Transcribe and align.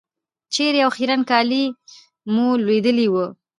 چېرې 0.53 0.79
او 0.85 0.91
خیرن 0.97 1.21
کالي 1.29 1.63
مو 2.33 2.45
لوېدلي 2.65 3.07
وو. 3.09 3.25